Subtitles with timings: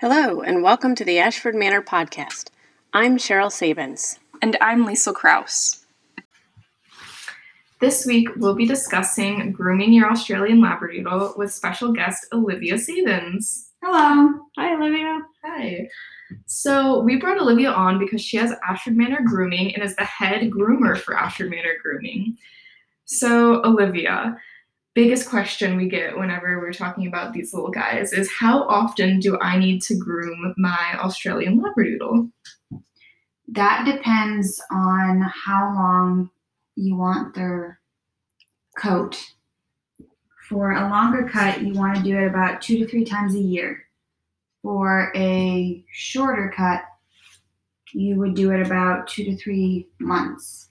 [0.00, 2.48] Hello, and welcome to the Ashford Manor podcast.
[2.94, 4.18] I'm Cheryl Sabins.
[4.40, 5.84] And I'm Liesl Kraus.
[7.82, 13.72] This week, we'll be discussing grooming your Australian Labradoodle with special guest Olivia Sabins.
[13.84, 14.40] Hello.
[14.56, 15.20] Hi, Olivia.
[15.44, 15.86] Hi.
[16.46, 20.50] So, we brought Olivia on because she has Ashford Manor Grooming and is the head
[20.50, 22.38] groomer for Ashford Manor Grooming.
[23.04, 24.38] So, Olivia,
[25.00, 29.38] biggest question we get whenever we're talking about these little guys is how often do
[29.40, 32.30] I need to groom my Australian Labradoodle?
[33.48, 36.28] That depends on how long
[36.76, 37.80] you want their
[38.76, 39.18] coat.
[40.50, 43.40] For a longer cut, you want to do it about two to three times a
[43.40, 43.82] year.
[44.60, 46.82] For a shorter cut,
[47.94, 50.68] you would do it about two to three months.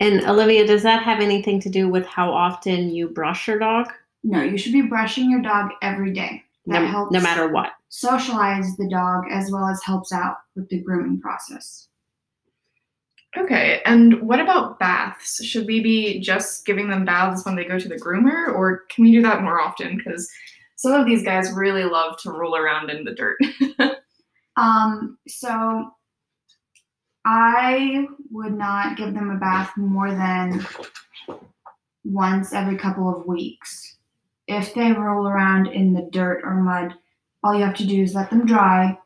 [0.00, 3.92] And Olivia, does that have anything to do with how often you brush your dog?
[4.24, 6.42] No, you should be brushing your dog every day.
[6.66, 7.72] That No, helps no matter what.
[7.88, 11.88] socialize the dog as well as helps out with the grooming process.
[13.36, 15.44] Okay, and what about baths?
[15.44, 19.04] Should we be just giving them baths when they go to the groomer, or can
[19.04, 19.96] we do that more often?
[19.98, 20.28] Because
[20.76, 23.38] some of these guys really love to roll around in the dirt.
[24.56, 25.90] Um, so
[27.24, 30.66] I would not give them a bath more than
[32.04, 33.96] once every couple of weeks.
[34.46, 36.94] If they roll around in the dirt or mud,
[37.42, 38.98] all you have to do is let them dry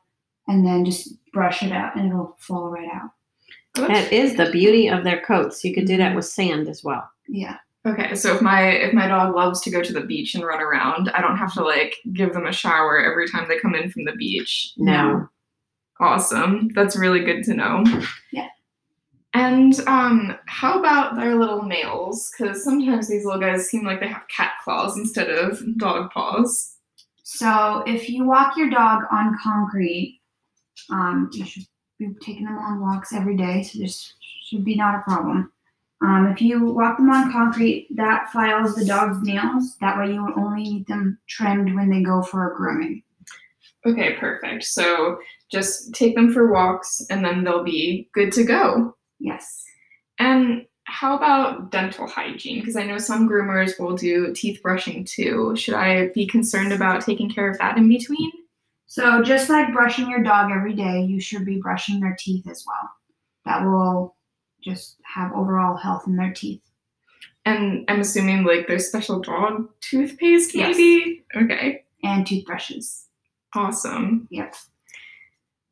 [0.49, 3.11] and then just brush it out and it'll fall right out.
[3.75, 5.65] That is the beauty of their coats.
[5.65, 7.09] You could do that with sand as well.
[7.29, 7.59] Yeah.
[7.87, 10.61] Okay, so if my if my dog loves to go to the beach and run
[10.61, 13.91] around, I don't have to like give them a shower every time they come in
[13.91, 14.73] from the beach.
[14.79, 15.29] No.
[16.01, 16.69] Awesome.
[16.75, 17.85] That's really good to know.
[18.33, 18.49] Yeah.
[19.35, 22.31] And um, how about their little nails?
[22.37, 26.77] Because sometimes these little guys seem like they have cat claws instead of dog paws.
[27.23, 30.21] So if you walk your dog on concrete,
[30.91, 31.65] um, you should
[31.99, 34.15] be taking them on walks every day, so this
[34.45, 35.51] should be not a problem.
[36.03, 39.77] Um, if you walk them on concrete, that files the dog's nails.
[39.81, 43.03] That way, you will only need them trimmed when they go for a grooming.
[43.87, 44.65] Okay, perfect.
[44.65, 45.19] So
[45.51, 48.97] just take them for walks and then they'll be good to go.
[49.21, 49.63] Yes.
[50.19, 52.61] And how about dental hygiene?
[52.61, 55.55] Because I know some groomers will do teeth brushing too.
[55.57, 58.31] Should I be concerned about taking care of that in between?
[58.87, 62.65] So just like brushing your dog every day, you should be brushing their teeth as
[62.67, 62.91] well.
[63.45, 64.15] That will
[64.63, 66.63] just have overall health in their teeth.
[67.45, 71.25] And I'm assuming like there's special dog toothpaste, maybe?
[71.35, 71.45] Yes.
[71.45, 73.09] Okay, And toothbrushes.
[73.55, 74.29] Awesome.
[74.31, 74.55] Yep.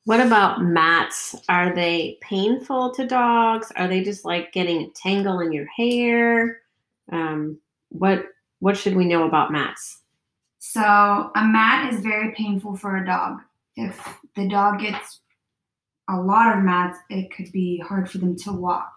[0.05, 1.37] What about mats?
[1.49, 3.71] Are they painful to dogs?
[3.77, 6.61] Are they just like getting a tangle in your hair?
[7.11, 7.59] Um,
[7.91, 8.27] what
[8.59, 10.01] what should we know about mats?
[10.59, 13.41] So a mat is very painful for a dog.
[13.77, 15.21] If the dog gets
[16.09, 18.93] a lot of mats, it could be hard for them to walk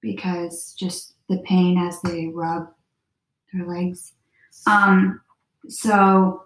[0.00, 2.68] because just the pain as they rub
[3.52, 4.14] their legs.
[4.66, 5.20] Um,
[5.68, 6.44] so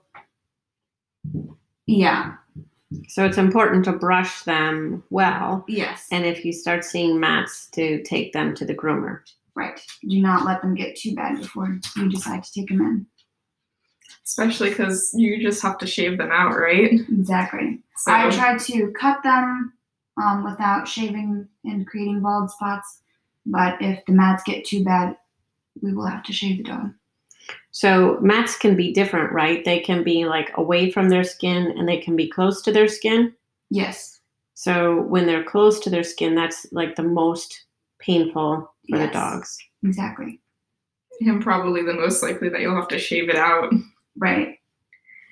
[1.87, 2.35] yeah,
[3.09, 5.65] So it's important to brush them well.
[5.69, 9.21] yes, And if you start seeing mats, to take them to the groomer.
[9.55, 9.81] right.
[10.09, 13.07] Do not let them get too bad before you decide to take them in.
[14.25, 16.93] Especially because you just have to shave them out, right?
[17.11, 17.81] Exactly.
[17.99, 19.73] So, I try to cut them
[20.21, 23.01] um, without shaving and creating bald spots.
[23.47, 25.17] But if the mats get too bad,
[25.83, 26.95] we will have to shave the dog.
[27.71, 29.65] So mats can be different, right?
[29.65, 32.89] They can be like away from their skin and they can be close to their
[32.89, 33.33] skin.
[33.71, 34.21] Yes.
[34.55, 37.65] So when they're close to their skin, that's like the most
[37.99, 39.59] painful for the dogs.
[39.83, 40.41] Exactly.
[41.21, 43.73] and probably the most likely that you'll have to shave it out.
[44.17, 44.59] Right.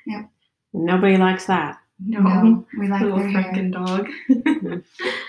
[0.07, 0.29] Yep.
[0.73, 1.79] Nobody likes that.
[2.05, 2.21] No.
[2.21, 3.53] No, we like little their hair.
[3.53, 4.09] Franken dog.
[4.29, 4.83] Mhm.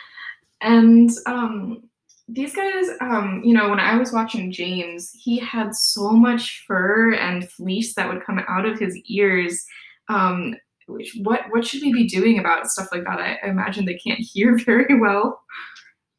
[0.62, 1.84] and um,
[2.28, 7.14] these guys, um, you know, when I was watching James, he had so much fur
[7.14, 9.64] and fleece that would come out of his ears.
[10.10, 10.56] Um,
[10.88, 13.20] which, what what should we be doing about stuff like that?
[13.20, 15.42] I, I imagine they can't hear very well.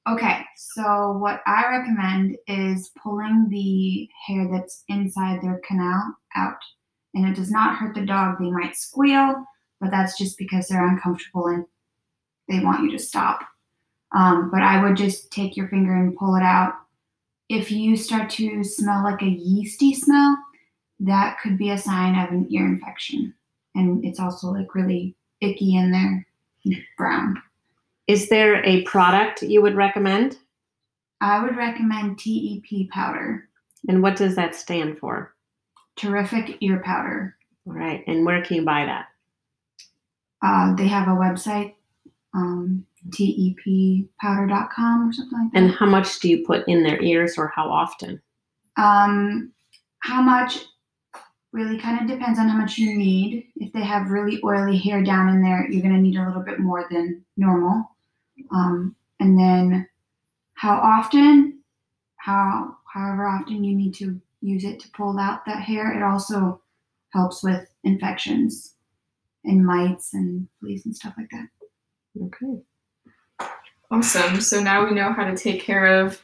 [0.06, 6.58] Okay, so what I recommend is pulling the hair that's inside their canal out.
[7.14, 8.36] And it does not hurt the dog.
[8.38, 9.42] They might squeal,
[9.80, 11.64] but that's just because they're uncomfortable and
[12.48, 13.40] they want you to stop.
[14.14, 16.74] Um, but I would just take your finger and pull it out.
[17.48, 20.38] If you start to smell like a yeasty smell,
[21.00, 23.34] that could be a sign of an ear infection.
[23.74, 26.26] And it's also like really icky in there,
[26.96, 27.42] brown.
[28.06, 30.38] Is there a product you would recommend?
[31.20, 33.48] I would recommend TEP powder.
[33.88, 35.34] And what does that stand for?
[35.96, 37.36] Terrific ear powder.
[37.66, 38.04] All right.
[38.06, 39.06] And where can you buy that?
[40.42, 41.74] Uh, they have a website,
[42.34, 45.62] um, teppowder.com or something like that.
[45.62, 48.20] And how much do you put in their ears or how often?
[48.76, 49.52] Um,
[50.00, 50.64] how much
[51.52, 53.46] really kind of depends on how much you need.
[53.56, 56.42] If they have really oily hair down in there, you're going to need a little
[56.42, 57.88] bit more than normal.
[58.50, 59.88] Um, and then
[60.54, 61.60] how often,
[62.16, 65.92] how however often you need to use it to pull out that hair.
[65.96, 66.60] It also
[67.12, 68.74] helps with infections
[69.44, 71.46] and mites and fleas and stuff like that.
[73.94, 74.40] Awesome.
[74.40, 76.20] So now we know how to take care of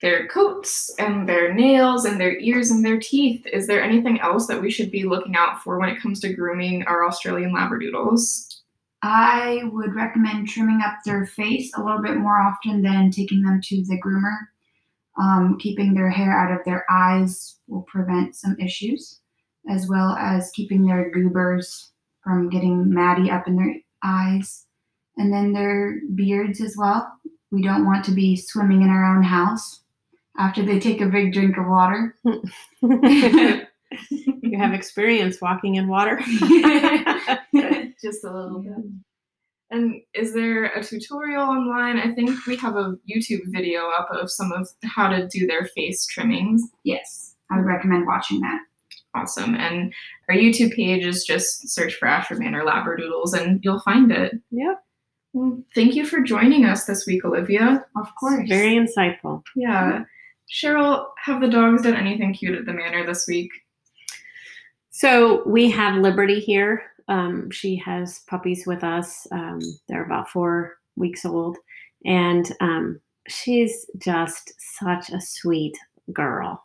[0.00, 3.46] their coats and their nails and their ears and their teeth.
[3.52, 6.32] Is there anything else that we should be looking out for when it comes to
[6.32, 8.62] grooming our Australian Labradoodles?
[9.02, 13.60] I would recommend trimming up their face a little bit more often than taking them
[13.64, 14.38] to the groomer.
[15.22, 19.20] Um, keeping their hair out of their eyes will prevent some issues,
[19.68, 21.92] as well as keeping their goobers
[22.24, 24.64] from getting matty up in their eyes.
[25.20, 27.12] And then their beards as well.
[27.50, 29.82] We don't want to be swimming in our own house
[30.38, 32.16] after they take a big drink of water.
[34.10, 36.18] you have experience walking in water?
[38.00, 38.82] Just a little bit.
[39.70, 41.98] And is there a tutorial online?
[41.98, 45.66] I think we have a YouTube video up of some of how to do their
[45.66, 46.62] face trimmings.
[46.82, 48.60] Yes, I would recommend watching that.
[49.14, 49.54] Awesome.
[49.54, 49.92] And
[50.30, 54.32] our YouTube page is just search for Ashford Manor Labradoodles and you'll find it.
[54.50, 54.82] Yep.
[55.32, 57.84] Well, thank you for joining us this week, Olivia.
[57.96, 58.48] Of course.
[58.48, 59.42] Very insightful.
[59.54, 60.04] Yeah.
[60.50, 63.50] Cheryl, have the dogs done anything cute at the manor this week?
[64.90, 66.82] So we have Liberty here.
[67.08, 69.26] Um, she has puppies with us.
[69.30, 71.56] Um, they're about four weeks old.
[72.04, 75.78] And um, she's just such a sweet
[76.12, 76.62] girl.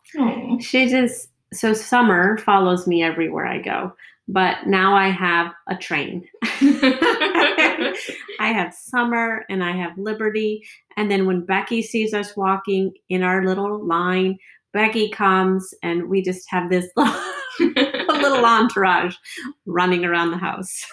[0.60, 3.94] She just, so Summer follows me everywhere I go.
[4.28, 6.28] But now I have a train.
[8.40, 10.64] I have Summer and I have Liberty.
[10.96, 14.38] And then when Becky sees us walking in our little line,
[14.72, 17.02] Becky comes and we just have this a
[17.60, 19.16] little entourage
[19.64, 20.84] running around the house.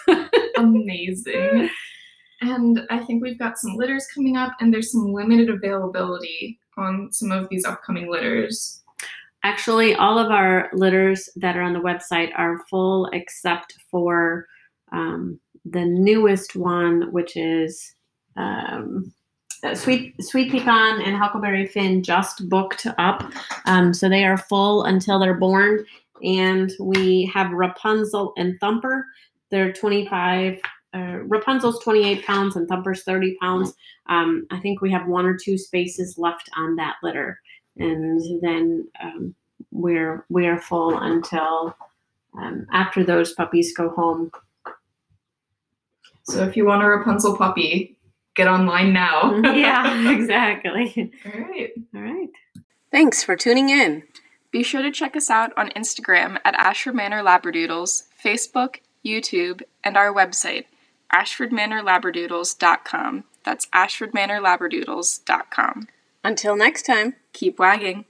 [0.56, 1.68] Amazing.
[2.40, 7.10] And I think we've got some litters coming up, and there's some limited availability on
[7.12, 8.82] some of these upcoming litters.
[9.44, 14.46] Actually, all of our litters that are on the website are full except for
[14.92, 17.94] um, the newest one, which is
[18.36, 19.12] um,
[19.62, 23.32] uh, Sweet Sweet Pecan and Huckleberry Finn just booked up,
[23.66, 25.84] um, so they are full until they're born.
[26.22, 29.06] And we have Rapunzel and Thumper.
[29.50, 30.60] They're 25.
[30.94, 33.74] Uh, Rapunzel's 28 pounds and Thumper's 30 pounds.
[34.06, 37.40] Um, I think we have one or two spaces left on that litter,
[37.78, 39.34] and then um,
[39.70, 41.74] we're we're full until
[42.38, 44.30] um, after those puppies go home.
[46.24, 47.96] So if you want a Rapunzel puppy,
[48.34, 49.36] get online now.
[49.54, 51.12] yeah, exactly.
[51.24, 51.70] All right.
[51.94, 52.30] All right.
[52.90, 54.02] Thanks for tuning in.
[54.50, 59.96] Be sure to check us out on Instagram at Ashford Manor Labradoodles, Facebook, YouTube, and
[59.96, 60.66] our website,
[61.12, 63.24] ashfordmanorlabradoodles.com.
[63.44, 65.88] That's ashfordmanorlabradoodles.com.
[66.22, 67.16] Until next time.
[67.32, 68.04] Keep wagging.